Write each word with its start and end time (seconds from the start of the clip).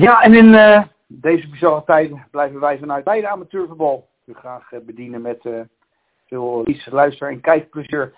Ja, 0.00 0.22
en 0.22 0.34
in 0.34 0.46
uh, 0.46 0.82
deze 1.06 1.48
bizarre 1.48 1.84
tijden 1.84 2.26
blijven 2.30 2.60
wij 2.60 2.78
vanuit 2.78 3.04
beide 3.04 3.28
amateurvoetbal 3.28 4.08
u 4.24 4.34
graag 4.34 4.72
uh, 4.72 4.80
bedienen 4.80 5.22
met 5.22 5.44
uh, 5.44 5.60
veel 6.26 6.62
liefst 6.64 6.92
luister- 6.92 7.28
en 7.28 7.40
kijkplezier. 7.40 8.14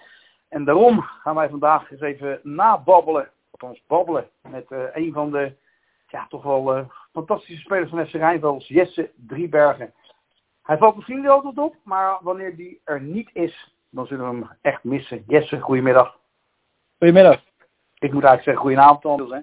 En 0.49 0.65
daarom 0.65 1.01
gaan 1.01 1.35
wij 1.35 1.49
vandaag 1.49 1.91
eens 1.91 2.01
even 2.01 2.41
nababbelen, 2.43 3.31
althans 3.51 3.83
babbelen, 3.87 4.29
met 4.49 4.67
een 4.93 5.13
van 5.13 5.31
de 5.31 5.55
ja, 6.09 6.27
toch 6.29 6.43
wel 6.43 6.87
fantastische 7.13 7.63
spelers 7.63 7.91
van 7.91 8.07
FC 8.07 8.13
Rijnvels, 8.13 8.69
Jesse 8.69 9.11
Driebergen. 9.15 9.93
Hij 10.63 10.79
valt 10.79 10.97
misschien 10.97 11.21
niet 11.21 11.29
altijd 11.29 11.59
op, 11.59 11.77
maar 11.85 12.19
wanneer 12.21 12.57
die 12.57 12.81
er 12.85 13.01
niet 13.01 13.31
is, 13.33 13.75
dan 13.91 14.07
zullen 14.07 14.29
we 14.29 14.35
hem 14.35 14.51
echt 14.61 14.85
missen. 14.85 15.25
Jesse, 15.27 15.61
goedemiddag. 15.61 16.17
Goedemiddag. 16.99 17.43
Ik 17.99 18.13
moet 18.13 18.25
eigenlijk 18.25 18.43
zeggen 18.43 18.63
goedenavond, 18.63 19.05
Anders, 19.05 19.31
hè? 19.31 19.41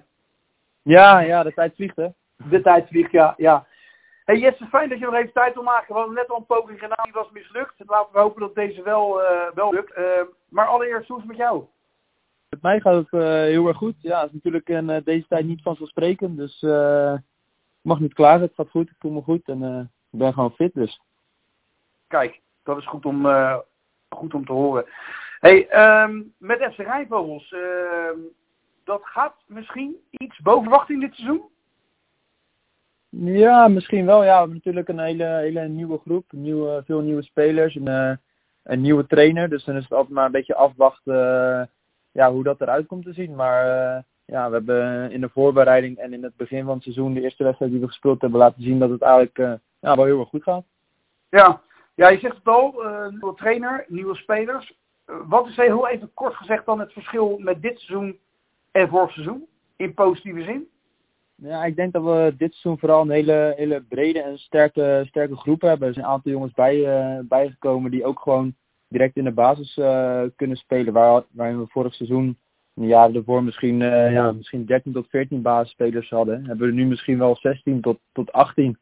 Ja, 0.82 1.20
ja, 1.20 1.42
de 1.42 1.52
tijd 1.52 1.74
vliegt, 1.74 1.96
hè? 1.96 2.08
De 2.48 2.60
tijd 2.60 2.88
vliegt, 2.88 3.10
ja. 3.10 3.34
ja. 3.36 3.66
Hey 4.24 4.38
Jesse, 4.38 4.66
fijn 4.66 4.88
dat 4.88 4.98
je 4.98 5.04
nog 5.04 5.14
even 5.14 5.32
tijd 5.32 5.54
wil 5.54 5.62
maken. 5.62 5.86
We 5.86 5.98
hadden 5.98 6.14
net 6.14 6.28
al 6.28 6.36
een 6.36 6.46
poging 6.46 6.78
gedaan, 6.78 7.04
die 7.04 7.12
was 7.12 7.30
mislukt. 7.30 7.74
Laten 7.86 8.12
we 8.12 8.18
hopen 8.18 8.40
dat 8.40 8.54
deze 8.54 8.82
wel, 8.82 9.22
uh, 9.22 9.50
wel 9.54 9.72
lukt. 9.72 9.98
Uh, 9.98 10.04
maar 10.48 10.66
allereerst, 10.66 11.08
hoe 11.08 11.16
is 11.16 11.22
het 11.22 11.32
met 11.32 11.40
jou? 11.40 11.64
Met 12.48 12.62
mij 12.62 12.80
gaat 12.80 12.94
het 12.94 13.12
uh, 13.12 13.20
heel 13.20 13.68
erg 13.68 13.76
goed. 13.76 13.94
Ja, 13.98 14.20
het 14.20 14.28
is 14.28 14.34
natuurlijk 14.34 14.68
in 14.68 15.02
deze 15.04 15.26
tijd 15.28 15.44
niet 15.44 15.62
vanzelfsprekend. 15.62 16.36
Dus 16.36 16.62
ik 16.62 17.82
mag 17.82 18.00
niet 18.00 18.14
klagen. 18.14 18.40
Het 18.40 18.54
gaat 18.54 18.70
goed, 18.70 18.90
ik 18.90 18.96
voel 18.98 19.12
me 19.12 19.22
goed 19.22 19.48
en 19.48 19.90
ik 20.10 20.18
ben 20.18 20.32
gewoon 20.32 20.52
fit. 20.52 20.74
Dus. 20.74 21.00
Kijk, 22.08 22.40
dat 22.62 22.78
is 22.78 22.86
goed 22.86 23.04
om, 23.04 23.26
goed 24.08 24.34
om 24.34 24.44
te 24.44 24.52
horen. 24.52 24.86
Hey, 25.40 25.68
um, 26.02 26.34
met 26.38 26.72
FC 26.72 26.76
Rijnvogels, 26.76 27.52
ehm, 27.52 28.18
dat 28.84 29.00
gaat 29.02 29.34
misschien 29.46 29.96
iets 30.10 30.38
boven 30.38 30.62
verwachting 30.62 31.00
dit 31.00 31.14
seizoen? 31.14 31.42
Ja, 33.10 33.68
misschien 33.68 34.06
wel. 34.06 34.24
Ja, 34.24 34.32
we 34.32 34.38
hebben 34.38 34.54
natuurlijk 34.54 34.88
een 34.88 34.98
hele, 34.98 35.24
hele 35.24 35.68
nieuwe 35.68 35.98
groep, 35.98 36.32
nieuwe, 36.32 36.82
veel 36.84 37.00
nieuwe 37.00 37.22
spelers, 37.22 37.74
een, 37.74 37.88
uh, 37.88 38.12
een 38.62 38.80
nieuwe 38.80 39.06
trainer. 39.06 39.48
Dus 39.48 39.64
dan 39.64 39.76
is 39.76 39.82
het 39.82 39.92
altijd 39.92 40.14
maar 40.14 40.24
een 40.24 40.32
beetje 40.32 40.54
afwachten 40.54 41.14
uh, 41.14 41.62
ja, 42.12 42.32
hoe 42.32 42.42
dat 42.42 42.60
eruit 42.60 42.86
komt 42.86 43.04
te 43.04 43.12
zien. 43.12 43.34
Maar 43.34 43.66
uh, 43.66 44.02
ja, 44.24 44.48
we 44.48 44.54
hebben 44.54 45.10
in 45.10 45.20
de 45.20 45.28
voorbereiding 45.28 45.98
en 45.98 46.12
in 46.12 46.22
het 46.22 46.36
begin 46.36 46.64
van 46.64 46.74
het 46.74 46.82
seizoen, 46.82 47.14
de 47.14 47.20
eerste 47.20 47.44
wedstrijd 47.44 47.70
die 47.70 47.80
we 47.80 47.86
gespeeld 47.86 48.20
hebben, 48.20 48.40
laten 48.40 48.62
zien 48.62 48.78
dat 48.78 48.90
het 48.90 49.02
eigenlijk 49.02 49.58
ja, 49.80 49.96
wel 49.96 50.04
heel 50.04 50.20
erg 50.20 50.28
goed 50.28 50.42
gaat. 50.42 50.64
Ja, 51.30 51.60
ja 51.94 52.08
je 52.08 52.18
zegt 52.18 52.36
het 52.36 52.46
al, 52.46 52.82
nieuwe 53.10 53.34
trainer, 53.34 53.84
nieuwe 53.88 54.14
spelers. 54.14 54.78
wat 55.04 55.46
is 55.46 55.56
heel 55.56 55.88
even 55.88 56.14
kort 56.14 56.34
gezegd 56.34 56.66
dan 56.66 56.80
het 56.80 56.92
verschil 56.92 57.38
met 57.38 57.62
dit 57.62 57.78
seizoen 57.78 58.18
en 58.70 58.88
vorig 58.88 59.10
seizoen? 59.10 59.46
In 59.76 59.94
positieve 59.94 60.42
zin? 60.42 60.68
Ja, 61.42 61.64
ik 61.64 61.76
denk 61.76 61.92
dat 61.92 62.02
we 62.02 62.34
dit 62.36 62.52
seizoen 62.52 62.78
vooral 62.78 63.02
een 63.02 63.10
hele, 63.10 63.54
hele 63.56 63.84
brede 63.88 64.22
en 64.22 64.38
sterke, 64.38 65.04
sterke 65.06 65.36
groep 65.36 65.60
hebben. 65.60 65.88
Er 65.88 65.94
zijn 65.94 66.06
een 66.06 66.12
aantal 66.12 66.32
jongens 66.32 66.52
bij, 66.52 66.76
uh, 66.76 67.20
bijgekomen 67.28 67.90
die 67.90 68.04
ook 68.04 68.20
gewoon 68.20 68.54
direct 68.88 69.16
in 69.16 69.24
de 69.24 69.32
basis 69.32 69.76
uh, 69.76 70.22
kunnen 70.36 70.56
spelen. 70.56 70.92
Waar, 70.92 71.22
waarin 71.30 71.60
we 71.60 71.66
vorig 71.68 71.94
seizoen, 71.94 72.38
de 72.74 72.86
jaren 72.86 73.14
ervoor, 73.14 73.44
misschien, 73.44 73.80
uh, 73.80 74.12
ja, 74.12 74.32
misschien 74.32 74.66
13 74.66 74.92
tot 74.92 75.08
14 75.08 75.42
basisspelers 75.42 76.10
hadden. 76.10 76.46
Hebben 76.46 76.68
we 76.68 76.74
nu 76.74 76.86
misschien 76.86 77.18
wel 77.18 77.36
16 77.36 77.80
tot, 77.80 77.98
tot 78.12 78.32
18. 78.32 78.78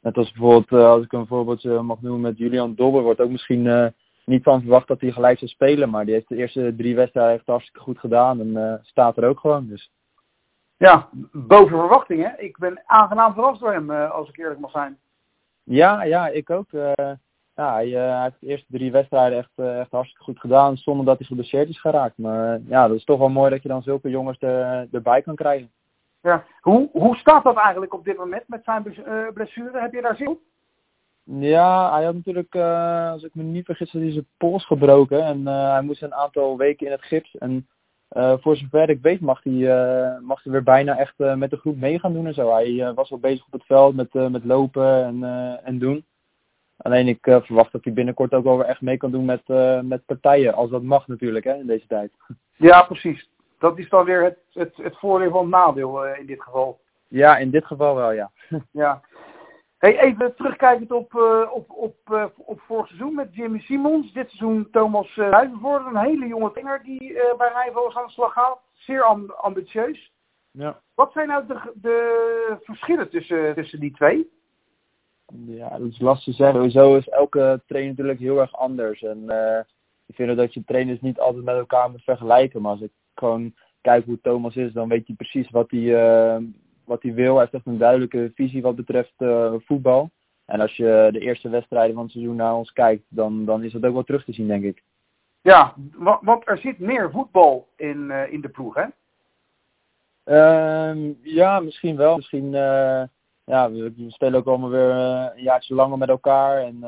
Net 0.00 0.16
als 0.16 0.32
bijvoorbeeld, 0.32 0.82
als 0.82 1.04
ik 1.04 1.12
een 1.12 1.26
voorbeeld 1.26 1.64
mag 1.82 2.00
noemen 2.00 2.20
met 2.20 2.38
Julian 2.38 2.74
Dobber, 2.74 3.02
wordt 3.02 3.20
ook 3.20 3.30
misschien 3.30 3.92
niet 4.24 4.42
van 4.42 4.60
verwacht 4.60 4.88
dat 4.88 5.00
hij 5.00 5.10
gelijk 5.10 5.38
zou 5.38 5.50
spelen. 5.50 5.90
Maar 5.90 6.04
die 6.04 6.14
heeft 6.14 6.28
de 6.28 6.36
eerste 6.36 6.74
drie 6.76 6.94
wedstrijden 6.94 7.34
echt 7.34 7.46
hartstikke 7.46 7.80
goed 7.80 7.98
gedaan 7.98 8.40
en 8.40 8.80
staat 8.82 9.16
er 9.16 9.24
ook 9.24 9.40
gewoon. 9.40 9.66
Dus. 9.66 9.90
Ja, 10.80 11.08
boven 11.32 11.78
verwachting 11.78 12.22
hè. 12.22 12.42
Ik 12.42 12.58
ben 12.58 12.82
aangenaam 12.86 13.34
verrast 13.34 13.60
door 13.60 13.72
hem, 13.72 13.90
uh, 13.90 14.10
als 14.10 14.28
ik 14.28 14.38
eerlijk 14.38 14.60
mag 14.60 14.70
zijn. 14.70 14.98
Ja, 15.62 16.02
ja, 16.02 16.28
ik 16.28 16.50
ook. 16.50 16.72
Uh, 16.72 16.92
ja, 17.54 17.72
hij, 17.72 17.86
uh, 17.86 17.94
hij, 17.94 18.22
heeft 18.22 18.40
de 18.40 18.46
eerste 18.46 18.66
drie 18.68 18.92
wedstrijden 18.92 19.38
echt, 19.38 19.50
echt 19.56 19.90
hartstikke 19.90 20.24
goed 20.24 20.40
gedaan, 20.40 20.76
zonder 20.76 21.06
dat 21.06 21.18
hij 21.18 21.26
geblesseerd 21.26 21.68
is 21.68 21.80
geraakt. 21.80 22.18
Maar 22.18 22.60
ja, 22.66 22.88
dat 22.88 22.96
is 22.96 23.04
toch 23.04 23.18
wel 23.18 23.28
mooi 23.28 23.50
dat 23.50 23.62
je 23.62 23.68
dan 23.68 23.82
zulke 23.82 24.10
jongens 24.10 24.40
er, 24.40 24.88
erbij 24.92 25.22
kan 25.22 25.34
krijgen. 25.34 25.70
Ja, 26.20 26.44
hoe, 26.60 26.88
hoe 26.92 27.16
staat 27.16 27.44
dat 27.44 27.56
eigenlijk 27.56 27.94
op 27.94 28.04
dit 28.04 28.16
moment 28.16 28.44
met 28.46 28.64
zijn 28.64 28.82
blessure? 29.34 29.80
Heb 29.80 29.92
je 29.92 30.02
daar 30.02 30.16
zin 30.16 30.28
op? 30.28 30.38
Ja, 31.22 31.92
hij 31.94 32.04
had 32.04 32.14
natuurlijk, 32.14 32.56
als 33.12 33.22
ik 33.22 33.34
me 33.34 33.42
niet 33.42 33.64
vergis, 33.64 33.92
had 33.92 34.02
hij 34.02 34.12
zijn 34.12 34.26
pols 34.36 34.66
gebroken. 34.66 35.24
En 35.24 35.46
hij 35.46 35.82
moest 35.82 36.02
een 36.02 36.14
aantal 36.14 36.56
weken 36.56 36.86
in 36.86 36.92
het 36.92 37.02
gips. 37.02 37.36
En 37.38 37.68
uh, 38.16 38.34
voor 38.40 38.56
zover 38.56 38.90
ik 38.90 39.02
weet 39.02 39.20
mag 39.20 39.42
hij, 39.42 39.52
uh, 39.52 40.20
mag 40.20 40.42
hij 40.42 40.52
weer 40.52 40.62
bijna 40.62 40.98
echt 40.98 41.14
uh, 41.18 41.34
met 41.34 41.50
de 41.50 41.56
groep 41.56 41.76
mee 41.76 41.98
gaan 41.98 42.12
doen 42.12 42.26
en 42.26 42.34
zo. 42.34 42.52
Hij 42.52 42.92
was 42.94 43.10
al 43.10 43.18
bezig 43.18 43.46
op 43.46 43.52
het 43.52 43.64
veld 43.64 43.94
met, 43.94 44.12
met 44.12 44.44
lopen 44.44 45.04
en, 45.04 45.24
en 45.64 45.78
doen. 45.78 46.04
Alleen 46.76 47.08
ik 47.08 47.18
verwacht 47.20 47.72
dat 47.72 47.84
hij 47.84 47.92
binnenkort 47.92 48.34
ook 48.34 48.44
wel 48.44 48.56
weer 48.56 48.66
echt 48.66 48.80
mee 48.80 48.96
kan 48.96 49.10
doen 49.10 49.24
met, 49.24 49.42
met 49.82 50.04
partijen. 50.06 50.54
Als 50.54 50.70
dat 50.70 50.82
mag 50.82 51.08
natuurlijk 51.08 51.44
hè, 51.44 51.54
in 51.54 51.66
deze 51.66 51.86
tijd. 51.86 52.12
Ja, 52.56 52.82
precies. 52.82 53.30
Dat 53.58 53.78
is 53.78 53.88
dan 53.88 54.04
weer 54.04 54.22
het, 54.22 54.38
het, 54.52 54.76
het 54.76 54.98
voordeel 54.98 55.30
van 55.30 55.40
het 55.40 55.50
nadeel 55.50 56.06
in 56.06 56.26
dit 56.26 56.42
geval. 56.42 56.80
Ja, 57.08 57.38
in 57.38 57.50
dit 57.50 57.66
geval 57.66 57.94
wel, 57.94 58.12
ja. 58.12 58.30
ja. 58.70 59.00
Hey, 59.80 59.98
even 60.00 60.34
terugkijkend 60.34 60.92
op, 60.92 61.12
uh, 61.12 61.50
op, 61.52 61.70
op, 61.70 61.96
uh, 62.12 62.24
op 62.36 62.60
vorig 62.60 62.86
seizoen 62.86 63.14
met 63.14 63.34
Jimmy 63.34 63.58
Simons. 63.58 64.12
Dit 64.12 64.28
seizoen 64.28 64.68
Thomas 64.70 65.16
uh, 65.16 65.28
Rijvenvoort, 65.28 65.86
een 65.86 65.96
hele 65.96 66.26
jonge 66.26 66.50
trainer 66.50 66.82
die 66.82 67.12
uh, 67.12 67.36
bij 67.38 67.52
Rijnvogels 67.52 67.96
aan 67.96 68.06
de 68.06 68.12
slag 68.12 68.32
gaat. 68.32 68.58
Zeer 68.72 69.02
amb 69.02 69.30
ambitieus. 69.30 70.12
Ja. 70.50 70.80
Wat 70.94 71.12
zijn 71.12 71.28
nou 71.28 71.46
de, 71.46 71.72
de 71.74 72.56
verschillen 72.62 73.10
tussen, 73.10 73.54
tussen 73.54 73.80
die 73.80 73.92
twee? 73.92 74.30
Ja, 75.46 75.68
dat 75.68 75.88
is 75.88 76.00
lastig 76.00 76.24
te 76.24 76.42
zeggen. 76.42 76.56
Sowieso 76.56 76.96
is 76.96 77.08
elke 77.08 77.62
trainer 77.66 77.90
natuurlijk 77.90 78.18
heel 78.18 78.40
erg 78.40 78.56
anders. 78.56 79.02
En 79.02 79.24
ik 80.06 80.14
vind 80.14 80.36
dat 80.36 80.54
je 80.54 80.64
trainers 80.64 81.00
niet 81.00 81.20
altijd 81.20 81.44
met 81.44 81.56
elkaar 81.56 81.90
moet 81.90 82.02
vergelijken. 82.02 82.62
Maar 82.62 82.72
als 82.72 82.80
ik 82.80 82.92
gewoon 83.14 83.54
kijk 83.80 84.04
hoe 84.04 84.20
Thomas 84.20 84.56
is, 84.56 84.72
dan 84.72 84.88
weet 84.88 85.06
hij 85.06 85.16
precies 85.16 85.50
wat 85.50 85.70
hij 85.70 85.94
wat 86.90 87.02
hij 87.02 87.14
wil. 87.14 87.32
Hij 87.32 87.40
heeft 87.40 87.54
echt 87.54 87.66
een 87.66 87.78
duidelijke 87.78 88.32
visie 88.34 88.62
wat 88.62 88.76
betreft 88.76 89.12
uh, 89.18 89.54
voetbal. 89.58 90.10
En 90.44 90.60
als 90.60 90.76
je 90.76 91.08
de 91.12 91.18
eerste 91.18 91.48
wedstrijden 91.48 91.94
van 91.94 92.02
het 92.02 92.12
seizoen 92.12 92.36
naar 92.36 92.54
ons 92.54 92.72
kijkt, 92.72 93.04
dan, 93.08 93.44
dan 93.44 93.64
is 93.64 93.72
dat 93.72 93.84
ook 93.84 93.92
wel 93.92 94.02
terug 94.02 94.24
te 94.24 94.32
zien, 94.32 94.46
denk 94.46 94.64
ik. 94.64 94.82
Ja, 95.42 95.74
want 96.20 96.48
er 96.48 96.58
zit 96.58 96.78
meer 96.78 97.10
voetbal 97.10 97.68
in, 97.76 97.98
uh, 98.10 98.32
in 98.32 98.40
de 98.40 98.48
ploeg, 98.48 98.74
hè? 98.74 98.84
Uh, 100.24 101.14
ja, 101.22 101.60
misschien 101.60 101.96
wel. 101.96 102.16
Misschien, 102.16 102.44
uh, 102.44 103.02
ja, 103.44 103.70
we, 103.70 103.92
we, 103.96 104.10
spelen 104.10 104.38
ook 104.38 104.46
allemaal 104.46 104.70
weer 104.70 104.90
een 104.90 105.42
jaartje 105.42 105.74
langer 105.74 105.98
met 105.98 106.08
elkaar. 106.08 106.58
En, 106.62 106.84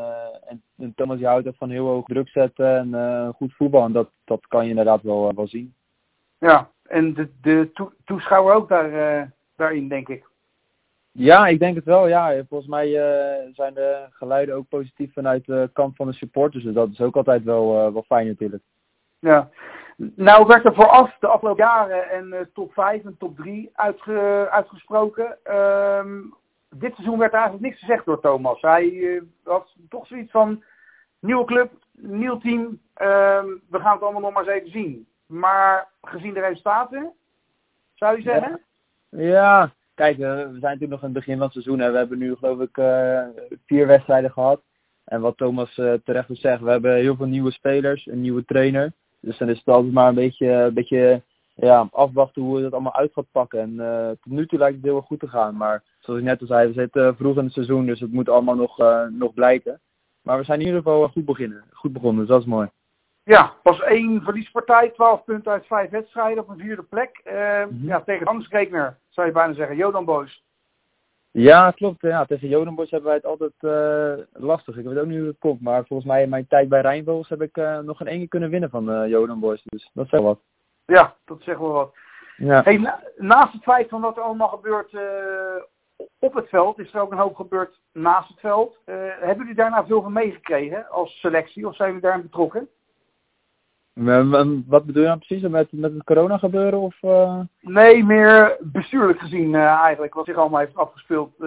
en, 0.48 0.62
en, 0.76 0.94
Thomas 0.94 1.16
die 1.16 1.26
houdt 1.26 1.48
ook 1.48 1.56
van 1.56 1.70
heel 1.70 1.86
hoog 1.86 2.06
druk 2.06 2.28
zetten 2.28 2.94
en 2.94 3.32
goed 3.34 3.54
voetbal. 3.54 3.84
En 3.84 3.92
dat, 3.92 4.10
dat 4.24 4.46
kan 4.46 4.64
je 4.64 4.70
inderdaad 4.70 5.02
wel, 5.02 5.34
wel 5.34 5.48
zien. 5.48 5.74
Ja, 6.38 6.70
en 6.82 7.14
de, 7.14 7.28
de 7.40 7.90
toeschouwer 8.04 8.54
ook 8.54 8.68
daar 8.68 9.32
daarin, 9.62 9.88
denk 9.88 10.08
ik. 10.08 10.30
Ja, 11.12 11.46
ik 11.46 11.58
denk 11.58 11.74
het 11.74 11.84
wel. 11.84 12.08
Ja. 12.08 12.44
Volgens 12.48 12.70
mij 12.70 12.88
uh, 12.88 13.54
zijn 13.54 13.74
de 13.74 14.06
geluiden 14.10 14.54
ook 14.54 14.68
positief 14.68 15.12
vanuit 15.12 15.46
de 15.46 15.70
kant 15.72 15.96
van 15.96 16.06
de 16.06 16.12
supporters. 16.12 16.64
Dus 16.64 16.74
dat 16.74 16.90
is 16.90 17.00
ook 17.00 17.16
altijd 17.16 17.44
wel, 17.44 17.86
uh, 17.86 17.92
wel 17.92 18.04
fijn 18.06 18.26
natuurlijk. 18.26 18.62
Ja. 19.18 19.50
Nou 19.96 20.46
werd 20.46 20.64
er 20.64 20.74
vooraf 20.74 21.16
de 21.20 21.26
afgelopen 21.26 21.64
jaren 21.64 22.10
en 22.10 22.28
uh, 22.32 22.40
top 22.54 22.72
5 22.72 23.04
en 23.04 23.16
top 23.18 23.36
3 23.36 23.70
uitge 23.74 24.48
uitgesproken. 24.50 25.38
Um, 25.56 26.34
dit 26.74 26.94
seizoen 26.94 27.18
werd 27.18 27.32
er 27.32 27.38
eigenlijk 27.38 27.66
niks 27.66 27.78
gezegd 27.78 28.04
door 28.04 28.20
Thomas. 28.20 28.60
Hij 28.60 29.22
had 29.44 29.76
toch 29.88 30.06
zoiets 30.06 30.30
van 30.30 30.62
nieuwe 31.18 31.44
club, 31.44 31.72
nieuw 31.92 32.38
team. 32.38 32.60
Um, 32.60 33.60
we 33.68 33.78
gaan 33.78 33.92
het 33.92 34.02
allemaal 34.02 34.20
nog 34.20 34.32
maar 34.32 34.46
eens 34.46 34.60
even 34.60 34.70
zien. 34.70 35.06
Maar 35.26 35.88
gezien 36.02 36.34
de 36.34 36.40
resultaten, 36.40 37.12
zou 37.94 38.16
je 38.16 38.22
zeggen? 38.22 38.50
Ja. 38.50 38.71
Ja, 39.16 39.72
kijk, 39.94 40.16
we 40.16 40.24
zijn 40.24 40.60
natuurlijk 40.60 40.90
nog 40.90 41.00
in 41.00 41.06
het 41.06 41.12
begin 41.12 41.34
van 41.34 41.42
het 41.42 41.52
seizoen. 41.52 41.78
Hè. 41.78 41.90
We 41.90 41.96
hebben 41.96 42.18
nu 42.18 42.34
geloof 42.34 42.60
ik 42.60 42.76
uh, 42.76 43.22
vier 43.66 43.86
wedstrijden 43.86 44.30
gehad. 44.30 44.62
En 45.04 45.20
wat 45.20 45.36
Thomas 45.36 45.78
uh, 45.78 45.92
terecht 46.04 46.28
wil 46.28 46.36
zeggen, 46.36 46.64
we 46.64 46.70
hebben 46.70 46.94
heel 46.94 47.16
veel 47.16 47.26
nieuwe 47.26 47.50
spelers, 47.50 48.06
een 48.06 48.20
nieuwe 48.20 48.44
trainer. 48.44 48.92
Dus 49.20 49.38
dan 49.38 49.48
is 49.48 49.58
het 49.58 49.68
altijd 49.68 49.92
maar 49.92 50.08
een 50.08 50.14
beetje, 50.14 50.46
een 50.46 50.74
beetje 50.74 51.22
ja, 51.54 51.88
afwachten 51.90 52.42
hoe 52.42 52.62
het 52.62 52.72
allemaal 52.72 52.94
uit 52.94 53.12
gaat 53.12 53.30
pakken. 53.32 53.60
En 53.60 53.72
uh, 53.72 54.08
tot 54.08 54.32
nu 54.32 54.46
toe 54.46 54.58
lijkt 54.58 54.76
het 54.76 54.84
heel 54.84 54.96
erg 54.96 55.06
goed 55.06 55.20
te 55.20 55.28
gaan. 55.28 55.56
Maar 55.56 55.82
zoals 55.98 56.20
ik 56.20 56.26
net 56.26 56.40
al 56.40 56.46
zei, 56.46 56.66
we 56.66 56.72
zitten 56.72 57.16
vroeg 57.16 57.36
in 57.36 57.44
het 57.44 57.52
seizoen, 57.52 57.86
dus 57.86 58.00
het 58.00 58.12
moet 58.12 58.28
allemaal 58.28 58.54
nog, 58.54 58.78
nog 59.10 59.34
blijken. 59.34 59.80
Maar 60.22 60.38
we 60.38 60.44
zijn 60.44 60.60
in 60.60 60.66
ieder 60.66 60.82
geval 60.82 61.08
goed, 61.08 61.24
beginnen, 61.24 61.64
goed 61.72 61.92
begonnen, 61.92 62.20
dus 62.20 62.28
dat 62.28 62.40
is 62.40 62.46
mooi. 62.46 62.70
Ja, 63.24 63.52
pas 63.62 63.80
één 63.80 64.22
verliespartij, 64.22 64.90
12 64.90 65.24
punten 65.24 65.52
uit 65.52 65.66
vijf 65.66 65.90
wedstrijden 65.90 66.42
op 66.42 66.48
een 66.48 66.58
vierde 66.58 66.82
plek. 66.82 67.22
Mm 67.24 67.78
-hmm. 67.78 67.88
Ja, 67.88 68.00
tegen 68.00 68.26
angstgekner 68.26 69.00
zou 69.12 69.26
je 69.26 69.32
bijna 69.32 69.54
zeggen, 69.54 69.76
Jodan 69.76 70.04
Boys. 70.04 70.44
Ja, 71.30 71.70
klopt. 71.70 72.00
Ja, 72.00 72.24
tegen 72.24 72.48
Jodan 72.48 72.74
Boys 72.74 72.90
hebben 72.90 73.08
wij 73.08 73.16
het 73.16 73.26
altijd 73.26 73.52
uh, 73.60 74.24
lastig. 74.32 74.76
Ik 74.76 74.84
weet 74.84 74.98
ook 74.98 75.06
niet 75.06 75.18
hoe 75.18 75.26
het 75.26 75.38
komt, 75.38 75.60
maar 75.60 75.86
volgens 75.86 76.08
mij 76.08 76.22
in 76.22 76.28
mijn 76.28 76.46
tijd 76.46 76.68
bij 76.68 76.80
Rijnvogels 76.80 77.28
heb 77.28 77.42
ik 77.42 77.56
uh, 77.56 77.78
nog 77.78 77.96
geen 77.96 78.18
keer 78.18 78.28
kunnen 78.28 78.50
winnen 78.50 78.70
van 78.70 78.90
uh, 78.90 79.08
Jodan 79.08 79.40
Boys. 79.40 79.62
Dus 79.64 79.90
dat 79.92 80.08
zegt 80.08 80.22
wel 80.22 80.32
wat. 80.32 80.40
Ja, 80.86 81.16
dat 81.24 81.42
zegt 81.42 81.58
wel 81.58 81.72
wat. 81.72 81.94
Ja. 82.36 82.62
Hey, 82.62 82.76
na, 82.76 83.02
naast 83.16 83.52
het 83.52 83.62
feit 83.62 83.88
van 83.88 84.00
wat 84.00 84.16
er 84.16 84.22
allemaal 84.22 84.48
gebeurt 84.48 84.96
op 86.18 86.34
het 86.34 86.48
veld 86.48 86.78
is 86.78 86.94
er 86.94 87.00
ook 87.00 87.12
een 87.12 87.18
hoop 87.18 87.34
gebeurd 87.34 87.80
naast 87.92 88.28
het 88.28 88.40
veld. 88.40 88.78
Hebben 88.84 89.36
jullie 89.36 89.54
daarna 89.54 89.86
veel 89.86 90.02
van 90.02 90.12
meegekregen 90.12 90.88
als 90.88 91.20
selectie 91.20 91.66
of 91.66 91.74
zijn 91.74 91.88
jullie 91.88 92.04
daarin 92.04 92.22
betrokken? 92.22 92.68
Wat 93.94 94.84
bedoel 94.84 95.02
je 95.02 95.08
nou 95.08 95.18
precies? 95.18 95.48
Met, 95.48 95.72
met 95.72 95.92
het 95.92 96.04
corona 96.04 96.38
gebeuren? 96.38 96.80
Of, 96.80 97.02
uh... 97.02 97.40
Nee, 97.60 98.04
meer 98.04 98.56
bestuurlijk 98.60 99.18
gezien 99.18 99.52
uh, 99.52 99.64
eigenlijk. 99.64 100.14
Wat 100.14 100.24
zich 100.24 100.36
allemaal 100.36 100.60
heeft 100.60 100.76
afgespeeld 100.76 101.38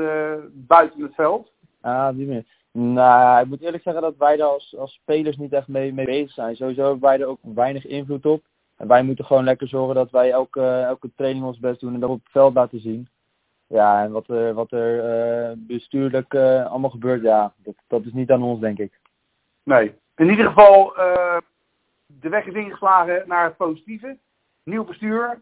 buiten 0.54 1.02
het 1.02 1.16
veld. 1.16 1.52
Ah, 1.82 2.16
die 2.16 2.28
meer. 2.28 2.46
Nou, 2.72 3.42
ik 3.42 3.48
moet 3.48 3.62
eerlijk 3.62 3.84
zeggen 3.84 4.02
dat 4.02 4.18
wij 4.18 4.36
daar 4.36 4.48
als, 4.48 4.76
als 4.78 4.94
spelers 4.94 5.38
niet 5.38 5.54
echt 5.54 5.68
mee, 5.68 5.94
mee 5.94 6.06
bezig 6.06 6.32
zijn. 6.32 6.56
Sowieso 6.56 6.82
hebben 6.82 7.02
wij 7.02 7.20
er 7.20 7.28
ook 7.28 7.40
weinig 7.42 7.86
invloed 7.86 8.26
op. 8.26 8.44
En 8.78 8.88
wij 8.88 9.04
moeten 9.04 9.26
gewoon 9.26 9.44
lekker 9.44 9.68
zorgen 9.68 9.96
dat 9.96 10.12
wij 10.12 10.32
elke, 10.32 10.62
elke 10.62 11.10
training 11.16 11.46
ons 11.46 11.60
best 11.60 11.80
doen 11.80 11.94
en 11.94 12.00
dat 12.00 12.10
op 12.10 12.24
het 12.24 12.32
veld 12.32 12.54
laten 12.54 12.80
zien. 12.80 13.08
Ja, 13.68 14.04
en 14.04 14.12
wat 14.12 14.28
er, 14.28 14.54
wat 14.54 14.72
er 14.72 15.56
bestuurlijk 15.58 16.36
allemaal 16.36 16.90
gebeurt, 16.90 17.22
ja, 17.22 17.54
dat, 17.58 17.76
dat 17.88 18.06
is 18.06 18.14
niet 18.14 18.32
aan 18.32 18.44
ons, 18.44 18.60
denk 18.60 18.78
ik. 18.78 19.00
Nee. 19.64 19.96
In 20.16 20.30
ieder 20.30 20.46
geval, 20.46 20.94
de 22.20 22.30
weg 22.30 22.46
is 22.46 22.54
ingeslagen 22.54 23.24
naar 23.28 23.44
het 23.44 23.58
positieve. 23.58 24.18
Nieuw 24.64 24.84
bestuur, 24.84 25.42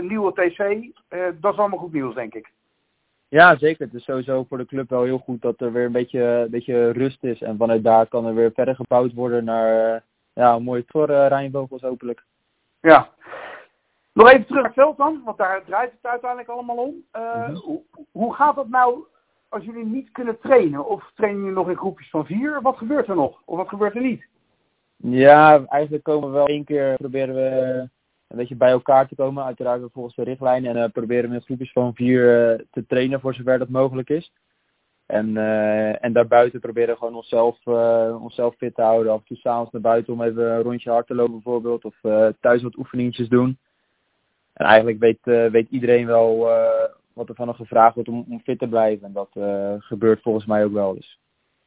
nieuwe 0.00 0.32
TC, 0.32 0.92
dat 1.40 1.52
is 1.52 1.58
allemaal 1.58 1.78
goed 1.78 1.92
nieuws, 1.92 2.14
denk 2.14 2.34
ik. 2.34 2.52
Ja, 3.28 3.56
zeker. 3.56 3.86
Het 3.86 3.94
is 3.94 4.04
sowieso 4.04 4.44
voor 4.48 4.58
de 4.58 4.66
club 4.66 4.90
wel 4.90 5.02
heel 5.02 5.18
goed 5.18 5.42
dat 5.42 5.60
er 5.60 5.72
weer 5.72 5.84
een 5.84 5.92
beetje, 5.92 6.22
een 6.22 6.50
beetje 6.50 6.90
rust 6.90 7.24
is. 7.24 7.42
En 7.42 7.56
vanuit 7.56 7.84
daar 7.84 8.06
kan 8.06 8.26
er 8.26 8.34
weer 8.34 8.52
verder 8.54 8.74
gebouwd 8.74 9.12
worden 9.12 9.44
naar 9.44 10.02
ja, 10.32 10.54
een 10.54 10.62
mooie 10.62 10.84
voor 10.86 11.06
Rijnvogels 11.06 11.82
hopelijk. 11.82 12.24
Ja. 12.80 13.10
Nog 14.12 14.28
even 14.28 14.46
terug 14.46 14.62
naar 14.62 14.64
het 14.64 14.74
veld 14.74 14.96
dan, 14.96 15.22
want 15.24 15.38
daar 15.38 15.64
draait 15.64 15.92
het 15.92 16.10
uiteindelijk 16.10 16.50
allemaal 16.50 16.76
om. 16.76 16.94
Uh, 17.16 17.48
mm 17.48 17.54
hoe, 17.54 17.82
hoe, 18.10 18.34
gaat 18.34 18.54
dat 18.54 18.68
nou 18.68 19.04
als 19.48 19.64
jullie 19.64 19.84
niet 19.84 20.12
kunnen 20.12 20.40
trainen? 20.40 20.86
Of 20.86 21.10
trainen 21.14 21.40
jullie 21.40 21.56
nog 21.56 21.68
in 21.68 21.76
groepjes 21.76 22.10
van 22.10 22.26
vier? 22.26 22.62
Wat 22.62 22.76
gebeurt 22.76 23.08
er 23.08 23.16
nog? 23.16 23.42
Of 23.44 23.56
wat 23.56 23.68
gebeurt 23.68 23.94
er 23.94 24.02
niet? 24.02 24.26
Ja, 25.04 25.64
eigenlijk 25.66 26.04
komen 26.04 26.28
we 26.28 26.34
wel 26.34 26.46
één 26.46 26.64
keer, 26.64 26.94
proberen 26.96 27.34
we 27.34 27.88
een 28.28 28.36
beetje 28.36 28.56
bij 28.56 28.70
elkaar 28.70 29.08
te 29.08 29.14
komen. 29.14 29.44
Uiteraard 29.44 29.82
volgens 29.92 30.14
de 30.14 30.22
richtlijnen. 30.22 30.76
En 30.76 30.82
uh, 30.82 30.90
proberen 30.92 31.30
we 31.30 31.36
in 31.36 31.42
groepjes 31.42 31.72
van 31.72 31.94
vier 31.94 32.52
uh, 32.52 32.64
te 32.70 32.86
trainen 32.86 33.20
voor 33.20 33.34
zover 33.34 33.58
dat 33.58 33.68
mogelijk 33.68 34.10
is. 34.10 34.32
En, 35.06 35.36
en 36.00 36.12
daarbuiten 36.12 36.60
proberen 36.60 36.88
we 36.88 36.96
gewoon 36.96 37.14
onszelf, 37.14 37.66
onszelf 38.20 38.54
fit 38.56 38.74
te 38.74 38.82
houden. 38.82 39.12
Af 39.12 39.18
en 39.18 39.24
toe 39.26 39.36
s'avonds 39.36 39.72
naar 39.72 39.82
buiten 39.82 40.12
om 40.12 40.22
even 40.22 40.50
een 40.50 40.62
rondje 40.62 40.90
hard 40.90 41.06
te 41.06 41.14
lopen 41.14 41.32
bijvoorbeeld. 41.32 41.84
Of 41.84 42.00
thuis 42.40 42.62
wat 42.62 42.76
oefeningetjes 42.76 43.28
doen. 43.28 43.58
En 44.52 44.66
eigenlijk 44.66 44.98
weet, 44.98 45.50
weet 45.52 45.70
iedereen 45.70 46.06
wel 46.06 46.38
wat 47.12 47.28
er 47.28 47.34
van 47.34 47.46
hem 47.46 47.56
gevraagd 47.56 47.94
wordt 47.94 48.08
om, 48.08 48.24
om 48.28 48.40
fit 48.40 48.58
te 48.58 48.68
blijven. 48.68 49.06
En 49.06 49.12
dat 49.12 49.30
gebeurt 49.78 50.22
volgens 50.22 50.46
mij 50.46 50.64
ook 50.64 50.72
wel. 50.72 50.94
Dus. 50.94 51.20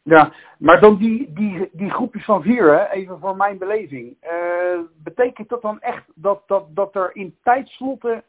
Ja, 0.05 0.33
maar 0.57 0.79
dan 0.79 0.97
die, 0.97 1.33
die, 1.33 1.69
die 1.71 1.89
groepjes 1.89 2.25
van 2.25 2.41
vier, 2.41 2.77
hè, 2.77 2.89
even 2.89 3.19
voor 3.19 3.35
mijn 3.35 3.57
beleving. 3.57 4.17
betekent 5.03 5.49
dat 5.49 5.61
dan 5.61 5.79
echt 5.79 6.03
dat, 6.15 6.43
dat, 6.47 6.75
dat 6.75 6.95
er 6.95 7.15
in 7.15 7.35
tijdslotten 7.43 8.23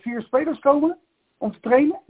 vier 0.00 0.22
spelers 0.22 0.58
komen 0.58 0.98
om 1.38 1.52
te 1.52 1.60
trainen? 1.60 2.00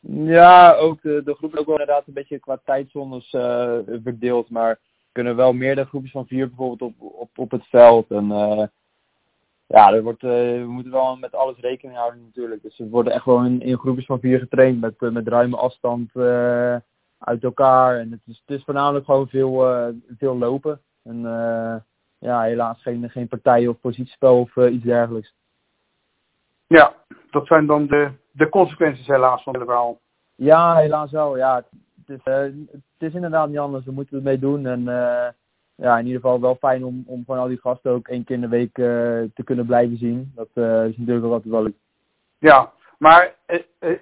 Ja, 0.00 0.74
ook 0.74 1.02
de, 1.02 1.22
de 1.24 1.34
groep 1.34 1.52
is 1.52 1.58
ook 1.58 1.66
wel 1.66 1.78
inderdaad 1.78 2.06
een 2.06 2.12
beetje 2.12 2.38
qua 2.38 2.60
tijdzones 2.64 3.32
uh, 3.32 3.78
verdeeld. 4.02 4.50
Maar 4.50 4.78
kunnen 5.12 5.36
wel 5.36 5.52
meerdere 5.52 5.86
groepjes 5.86 6.12
van 6.12 6.26
vier 6.26 6.48
bijvoorbeeld 6.48 6.94
op, 6.98 7.12
op, 7.20 7.38
op 7.38 7.50
het 7.50 7.66
veld. 7.66 8.10
En 8.10 8.26
ja, 9.66 9.92
er 9.92 10.02
wordt, 10.02 10.22
we 10.22 10.64
moeten 10.66 10.92
wel 10.92 11.16
met 11.16 11.34
alles 11.34 11.58
rekening 11.58 11.98
houden 11.98 12.22
natuurlijk. 12.24 12.62
Dus 12.62 12.78
we 12.78 12.88
worden 12.88 13.12
echt 13.12 13.24
wel 13.24 13.44
in, 13.44 13.60
in 13.60 13.78
groepjes 13.78 14.06
van 14.06 14.20
vier 14.20 14.38
getraind 14.38 14.80
met, 14.80 15.00
met 15.00 15.28
ruime 15.28 15.56
afstand 15.56 16.10
uit 17.24 17.44
elkaar. 17.44 17.98
En 17.98 18.10
het 18.10 18.20
is, 18.26 18.42
het 18.46 18.58
is 18.58 18.64
voornamelijk 18.64 19.04
gewoon 19.04 19.28
veel, 19.28 19.66
veel 20.18 20.38
lopen. 20.38 20.80
En 21.02 21.20
ja, 22.18 22.42
helaas 22.42 22.82
geen, 22.82 23.10
geen 23.10 23.28
partij 23.28 23.66
of 23.66 23.80
positiespel 23.80 24.40
of 24.40 24.56
iets 24.56 24.84
dergelijks. 24.84 25.34
Ja, 26.66 26.94
dat 27.30 27.46
zijn 27.46 27.66
dan 27.66 27.86
de, 27.86 28.10
de 28.32 28.48
consequenties 28.48 29.06
helaas 29.06 29.42
van 29.42 29.54
het 29.54 29.62
verhaal. 29.62 29.98
Ja, 30.34 30.76
helaas 30.76 31.10
wel. 31.10 31.36
Ja, 31.36 31.64
het, 32.06 32.20
is, 32.26 32.32
het 32.70 32.82
is 32.98 33.14
inderdaad 33.14 33.48
niet 33.48 33.58
anders. 33.58 33.84
We 33.84 33.92
moeten 33.92 34.16
ermee 34.16 34.38
doen. 34.38 34.66
En 34.66 34.84
ja, 35.74 35.98
in 35.98 36.06
ieder 36.06 36.20
geval 36.20 36.40
wel 36.40 36.54
fijn 36.54 36.84
om, 36.84 37.02
om 37.06 37.24
van 37.24 37.38
al 37.38 37.48
die 37.48 37.60
gasten 37.60 37.90
ook 37.90 38.08
één 38.08 38.24
keer 38.24 38.34
in 38.34 38.42
de 38.42 38.48
week 38.48 38.74
te 39.34 39.42
kunnen 39.44 39.66
blijven 39.66 39.96
zien. 39.96 40.32
Dat 40.34 40.48
is 40.54 40.96
natuurlijk 40.96 41.22
wel 41.22 41.32
altijd 41.32 41.52
wel 41.52 41.62
leuk. 41.62 41.76
Ja, 42.38 42.72
maar 43.02 43.34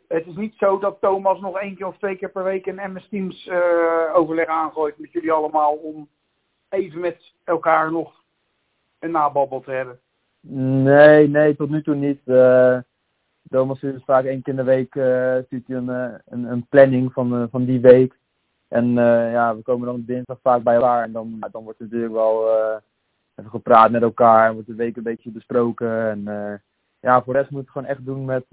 het 0.09 0.27
is 0.27 0.37
niet 0.37 0.55
zo 0.57 0.79
dat 0.79 1.01
Thomas 1.01 1.41
nog 1.41 1.59
één 1.59 1.77
keer 1.77 1.87
of 1.87 1.99
twee 1.99 2.17
keer 2.17 2.31
per 2.31 2.45
week 2.45 2.67
een 2.67 2.93
MS 2.93 3.09
Teams 3.09 3.51
overleg 4.13 4.47
aangooit 4.47 4.99
met 4.99 5.13
jullie 5.13 5.33
allemaal 5.33 5.73
om 5.73 6.09
even 6.69 7.01
met 7.01 7.33
elkaar 7.45 7.93
nog 7.93 8.25
een 8.99 9.11
nababbel 9.11 9.61
te 9.61 9.71
hebben. 9.71 9.99
Nee, 10.85 11.29
nee, 11.29 11.57
tot 11.57 11.71
nu 11.71 11.83
toe 11.83 11.95
niet. 11.95 12.21
Thomas 13.51 13.77
stuurt 13.77 14.05
vaak 14.05 14.25
één 14.25 14.43
keer 14.43 14.53
in 14.53 14.65
de 14.65 14.65
week 14.65 14.93
stuurt 15.47 15.69
een, 15.69 15.89
een, 15.89 16.45
een, 16.45 16.67
planning 16.69 17.13
van, 17.13 17.49
van 17.51 17.65
die 17.65 17.81
week. 17.81 18.19
En 18.69 18.93
ja, 19.31 19.57
we 19.57 19.63
komen 19.63 19.87
dan 19.87 20.05
dinsdag 20.07 20.39
vaak 20.43 20.63
bij 20.63 20.75
elkaar. 20.75 21.03
En 21.03 21.13
dan, 21.13 21.47
dan 21.51 21.65
wordt 21.65 21.79
er 21.79 21.85
natuurlijk 21.85 22.13
wel 22.13 22.51
even 23.35 23.51
gepraat 23.51 23.91
met 23.91 24.03
elkaar. 24.03 24.53
Wordt 24.53 24.69
de 24.69 24.75
week 24.75 24.97
een 24.97 25.03
beetje 25.03 25.31
besproken. 25.31 26.11
En 26.11 26.63
ja, 27.01 27.23
voor 27.23 27.33
de 27.33 27.39
rest 27.39 27.51
moet 27.51 27.61
het 27.61 27.71
gewoon 27.71 27.89
echt 27.89 28.05
doen 28.05 28.25
met, 28.25 28.45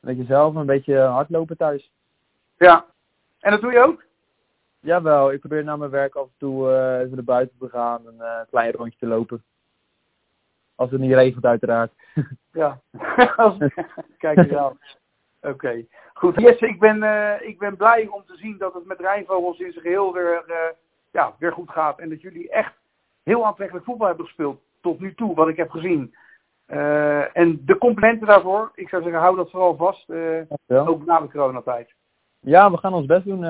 met 0.00 0.16
jezelf. 0.16 0.54
Een 0.54 0.66
beetje 0.66 0.98
hardlopen 0.98 1.56
thuis. 1.56 1.92
Ja, 2.56 2.84
en 3.40 3.50
dat 3.50 3.60
doe 3.60 3.72
je 3.72 3.84
ook? 3.84 4.04
Jawel, 4.80 5.32
ik 5.32 5.40
probeer 5.40 5.64
na 5.64 5.76
mijn 5.76 5.90
werk 5.90 6.14
af 6.14 6.24
en 6.24 6.34
toe 6.38 6.68
even 6.98 7.14
naar 7.14 7.24
buiten 7.24 7.58
te 7.58 7.68
gaan. 7.68 8.06
En 8.06 8.14
een 8.18 8.46
klein 8.50 8.72
rondje 8.72 8.98
te 8.98 9.06
lopen. 9.06 9.42
Als 10.74 10.90
het 10.90 11.00
niet 11.00 11.12
regent 11.12 11.44
uiteraard. 11.44 11.92
Ja, 12.52 12.80
kijk 14.18 14.38
eens 14.38 14.52
aan. 14.52 14.78
Oké, 15.40 15.84
goed. 16.14 16.40
Jesse, 16.40 16.68
ik 16.68 16.78
ben, 16.78 17.02
uh, 17.02 17.34
ik 17.40 17.58
ben 17.58 17.76
blij 17.76 18.06
om 18.06 18.24
te 18.26 18.36
zien 18.36 18.58
dat 18.58 18.74
het 18.74 18.86
met 18.86 19.00
Rijnvogels 19.00 19.58
in 19.58 19.72
zijn 19.72 19.84
geheel 19.84 20.12
weer, 20.12 20.44
uh, 20.48 20.56
ja, 21.12 21.34
weer 21.38 21.52
goed 21.52 21.70
gaat. 21.70 21.98
En 21.98 22.08
dat 22.08 22.20
jullie 22.20 22.50
echt 22.50 22.72
heel 23.22 23.46
aantrekkelijk 23.46 23.84
voetbal 23.84 24.06
hebben 24.06 24.26
gespeeld 24.26 24.60
tot 24.80 25.00
nu 25.00 25.14
toe, 25.14 25.34
wat 25.34 25.48
ik 25.48 25.56
heb 25.56 25.70
gezien. 25.70 26.14
Uh, 26.70 27.36
en 27.36 27.62
de 27.64 27.78
complimenten 27.78 28.26
daarvoor, 28.26 28.70
ik 28.74 28.88
zou 28.88 29.02
zeggen, 29.02 29.20
hou 29.20 29.36
dat 29.36 29.50
vooral 29.50 29.76
vast, 29.76 30.10
ook 30.68 31.04
na 31.04 31.20
de 31.20 31.30
coronatijd. 31.30 31.94
Ja, 32.40 32.70
we 32.70 32.76
gaan 32.76 32.94
ons 32.94 33.06
best 33.06 33.24
doen. 33.24 33.44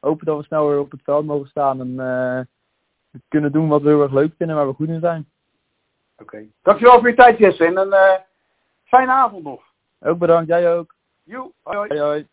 hopen 0.00 0.26
dat 0.26 0.36
we 0.36 0.44
snel 0.44 0.68
weer 0.68 0.78
op 0.78 0.90
het 0.90 1.02
veld 1.02 1.26
mogen 1.26 1.48
staan 1.48 1.80
en 1.80 2.48
kunnen 3.28 3.52
doen 3.52 3.68
wat 3.68 3.82
we 3.82 3.88
heel 3.88 4.02
erg 4.02 4.12
leuk 4.12 4.32
vinden, 4.36 4.56
waar 4.56 4.68
we 4.68 4.74
goed 4.74 4.88
in 4.88 5.00
zijn. 5.00 5.28
Oké. 6.12 6.22
Okay. 6.22 6.50
Dankjewel 6.62 6.98
voor 6.98 7.08
je 7.08 7.14
tijd, 7.14 7.38
Jesse. 7.38 7.64
En 7.64 7.76
een 7.76 7.88
uh, 7.88 8.14
fijne 8.84 9.12
avond 9.12 9.44
nog. 9.44 9.62
Ook 10.00 10.18
bedankt, 10.18 10.48
jij 10.48 10.74
ook. 10.76 10.94
Hoi. 11.26 11.50
hoi, 11.62 12.00
hoi. 12.00 12.28